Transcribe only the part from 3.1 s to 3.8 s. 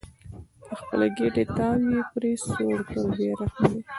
بې رحمه